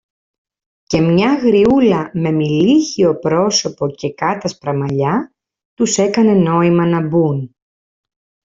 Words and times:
και 0.83 1.01
μια 1.01 1.35
γριούλα 1.35 2.11
με 2.13 2.31
μειλίχιο 2.31 3.19
πρόσωπο 3.19 3.89
και 3.91 4.13
κάτασπρα 4.13 4.73
μαλλιά, 4.73 5.33
τους 5.73 5.97
έκανε 5.97 6.33
νόημα 6.33 6.85
να 6.87 7.07
μπουν. 7.07 7.55